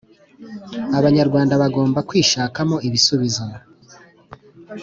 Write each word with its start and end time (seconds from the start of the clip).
Abanyarwanda 0.99 1.53
bagomba 1.61 1.99
kwishakamo 2.09 2.75
ibisubizo 2.87 3.45